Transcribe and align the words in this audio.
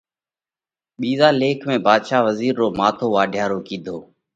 ٻِيزا 0.99 1.29
ليک 1.39 1.59
۾ 1.71 1.73
ڀاڌشا 1.85 2.17
وزِير 2.27 2.53
رو 2.59 2.67
ماٿو 2.79 3.07
واڍيا 3.13 3.45
رو 3.51 3.59
ڪِيڌو۔ 3.67 3.97